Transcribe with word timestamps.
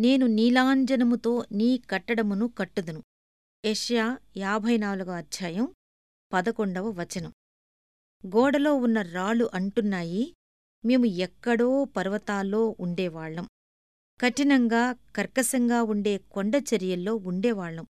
నేను 0.00 0.26
నీలాంజనముతో 0.26 1.44
నీ 1.52 1.78
కట్టడమును 1.78 2.46
కట్టుదును. 2.48 3.02
యష్యా 3.64 4.18
యాభై 4.36 4.76
నాలుగో 4.76 5.12
అధ్యాయం 5.12 5.74
పదకొండవ 6.32 6.90
వచనం. 6.90 7.32
గోడలో 8.26 8.74
ఉన్న 8.74 9.02
రాళ్ళు 9.02 9.50
అంటున్నాయి 9.54 10.34
మేము 10.84 11.04
ఎక్కడో 11.04 11.84
పర్వతాల్లో 11.84 12.76
ఉండేవాళ్ళం 12.80 13.48
కఠినంగా 14.20 14.92
కర్కశంగా 14.92 15.82
ఉండే 15.82 16.18
కొండచర్యల్లో 16.18 17.16
ఉండేవాళ్ళం 17.16 17.86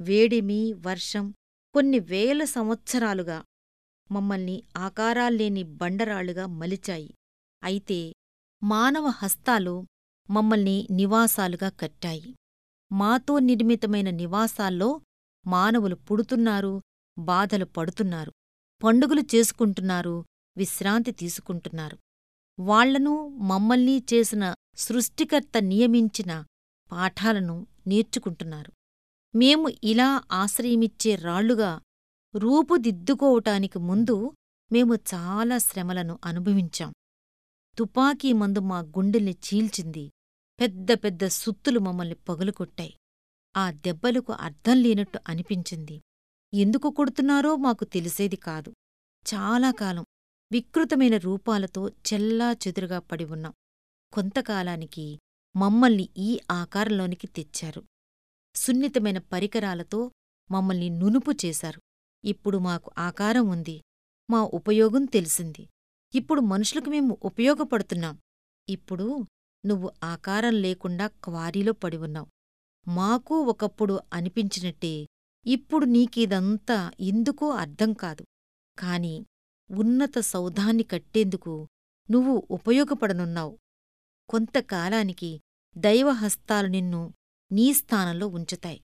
వేడిమి 0.00 0.72
వర్షం 0.72 1.34
కొన్ని 1.74 1.98
వేల 1.98 2.44
సంవత్సరాలుగా 2.44 3.44
మమ్మల్ని 4.12 4.62
ఆకారాల్లేని 4.76 5.62
బండరాళ్ళుగా 5.62 6.46
మలిచాయి. 6.46 7.14
అయితే 7.62 8.12
మానవ 8.62 9.06
హస్తాలు 9.06 9.86
మమ్మల్ని 10.30 10.88
నివాసాలుగా 10.90 11.68
కట్టాయి. 11.68 12.34
మాతో 12.92 13.38
నిర్మితమైన 13.38 14.10
నివాసాల్లో 14.10 15.00
మానవులు 15.46 15.94
పుడుతున్నారు 15.94 16.80
బాధలు 17.18 17.64
పడుతున్నారు 17.64 18.32
పండుగలు 18.84 19.22
చేసుకుంటున్నారు 19.34 20.24
విశ్రాంతి 20.56 21.10
తీసుకుంటున్నారు. 21.12 21.98
వాళ్ళను 22.58 23.28
మమ్మల్ని 23.28 24.02
చేసిన 24.14 24.54
సృష్టికర్త 24.76 25.58
నియమించిన 25.58 26.44
పాఠాలను 26.92 27.66
నేర్చుకుంటున్నారు. 27.86 28.72
మేము 29.36 29.68
ఇలా 29.84 30.22
ఆశ్రయమిచ్చే 30.32 31.14
రాళ్ళుగా 31.14 31.80
రూపుదిద్దుకోవటానికి 32.36 33.78
ముందు 33.78 34.32
మేము 34.72 34.94
చాలా 34.94 35.58
శ్రమలను 35.58 36.18
అనుభవించాం. 36.24 36.92
తుపాకీ 37.78 38.32
మందు 38.32 38.58
మా 38.58 38.78
గుండెల్ని 38.78 39.32
చీల్చింది. 39.32 40.10
పెద్ద 40.60 40.92
పెద్ద 40.92 41.26
సుత్తులు 41.26 41.80
మమ్మల్ని 41.80 42.14
పగులుకొట్టాయి. 42.14 42.96
ఆ 43.56 43.70
దెబ్బలకు 43.70 44.32
అర్థం 44.32 44.82
లేనట్టు 44.82 45.18
అనిపించింది. 45.28 46.02
ఎందుకు 46.54 46.90
కొడుతున్నారో 46.90 47.56
మాకు 47.56 47.84
తెలిసేది 47.84 48.36
కాదు. 48.36 48.70
చాలా 49.34 49.70
కాలం 49.70 50.04
వికృతమైన 50.52 51.16
రూపాలతో 51.16 51.88
చెల్లా 51.88 52.52
చెదురుగా 52.52 52.98
పడి 52.98 53.24
ఉన్నాం. 53.24 53.52
కొంతకాలానికి 54.12 55.18
మమ్మల్ని 55.56 56.08
ఈ 56.16 56.40
ఆకారంలోనికి 56.50 57.26
తెచ్చారు. 57.26 57.82
సున్నితమైన 58.54 59.18
పరికరాలతో 59.18 60.10
మమ్మల్ని 60.50 60.90
నునుపు 60.90 61.32
చేశారు. 61.44 61.80
ఇప్పుడు 62.24 62.58
మాకు 62.58 62.90
ఆకారం 62.98 63.48
ఉంది. 63.48 63.82
మా 64.30 64.42
ఉపయోగం 64.42 65.04
తెలిసింది. 65.04 65.68
ఇప్పుడు 66.14 66.40
మనుషులకు 66.40 66.90
మేము 66.90 67.18
ఉపయోగపడుతున్నాం. 67.22 68.18
ఇప్పుడు 68.68 69.26
నువ్వు 69.66 69.92
ఆకారం 70.04 70.54
లేకుండా 70.54 71.06
క్వారీలో 71.06 71.72
పడివున్నావు 71.72 72.26
మాకూ 72.88 73.34
మాకు 73.34 73.42
ఒకప్పుడు 73.42 74.00
అనిపించినట్టే 74.12 75.06
ఇప్పుడు 75.46 75.84
నీకిదంతా 75.84 76.90
ఎందుకో 77.00 77.50
అర్థం 77.50 77.92
కాదు. 77.92 78.24
కాని 78.78 79.26
ఉన్నత 79.70 80.18
సౌధాన్ని 80.18 80.82
కట్టేందుకు 80.82 81.68
నువ్వు 82.10 82.48
ఉపయోగపడనున్నావు. 82.50 83.58
కొంతకాలానికి 84.28 85.40
దైవహస్తాలు 85.78 86.66
నిన్ను 86.66 87.14
నీ 87.52 87.72
స్థానంలో 87.72 88.28
ఉంచుతాయి. 88.28 88.80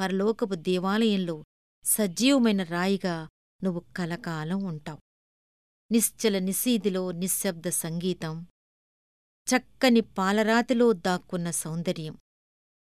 పరలోకపు 0.00 0.54
దేవాలయంలో 0.54 1.44
సజీవమైన 1.84 2.62
రాయిగా 2.62 3.28
నువ్వు 3.64 3.82
కలకాలం 3.96 4.64
ఉంటావు. 4.64 4.98
నిశ్చల 5.92 6.38
నిశీదిలో 6.38 7.12
నిశ్శబ్ద 7.12 7.68
సంగీతం 7.68 8.46
చక్కని 9.56 10.00
పాలరాతిలో 10.00 10.92
దాక్కున్న 10.92 11.50
సౌందర్యం. 11.50 12.18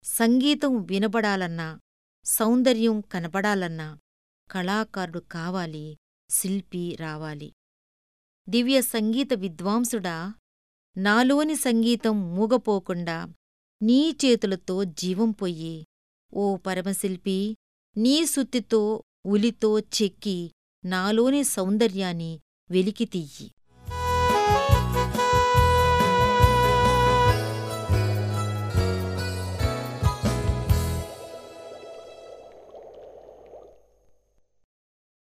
సంగీతం 0.03 0.81
వినబడాలన్నా 0.81 1.79
సౌందర్యం 2.25 3.01
కనబడాలన్నా 3.01 3.97
కళాకారుడు 4.51 5.19
కావాలి 5.19 5.97
శిల్పి 6.29 6.97
రావాలి. 6.99 7.53
దివ్య 8.49 8.81
సంగీత 8.81 9.33
విద్వాంసుడా 9.33 10.33
నాలోని 10.97 11.55
సంగీతం 11.55 12.35
మూగపోకుండా 12.35 13.33
నీ 13.81 14.17
చేతులతో 14.25 14.83
జీవం 14.83 15.31
పొయ్యి. 15.31 15.85
ఓ 16.33 16.57
పరమశిల్పి 16.57 17.57
నీ 17.97 18.25
సుత్తితో 18.25 19.03
ఉలితో 19.25 19.79
చెక్కి 19.79 20.51
నాలోని 20.85 21.43
సౌందర్యాన్ని 21.43 22.39
వెలికితీయి. 22.71 23.51